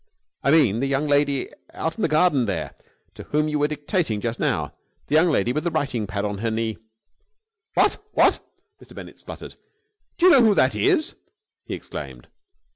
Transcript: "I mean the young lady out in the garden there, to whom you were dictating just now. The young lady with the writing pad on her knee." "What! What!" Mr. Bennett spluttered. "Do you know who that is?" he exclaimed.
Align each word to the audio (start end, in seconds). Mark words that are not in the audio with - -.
"I 0.41 0.49
mean 0.49 0.79
the 0.79 0.87
young 0.87 1.05
lady 1.07 1.51
out 1.75 1.95
in 1.95 2.01
the 2.01 2.07
garden 2.07 2.47
there, 2.47 2.73
to 3.13 3.21
whom 3.21 3.47
you 3.47 3.59
were 3.59 3.67
dictating 3.67 4.19
just 4.19 4.39
now. 4.39 4.73
The 5.05 5.13
young 5.13 5.29
lady 5.29 5.53
with 5.53 5.63
the 5.63 5.69
writing 5.69 6.07
pad 6.07 6.25
on 6.25 6.39
her 6.39 6.49
knee." 6.49 6.79
"What! 7.75 8.03
What!" 8.13 8.39
Mr. 8.83 8.95
Bennett 8.95 9.19
spluttered. 9.19 9.57
"Do 10.17 10.25
you 10.25 10.31
know 10.31 10.41
who 10.41 10.55
that 10.55 10.73
is?" 10.73 11.13
he 11.65 11.75
exclaimed. 11.75 12.29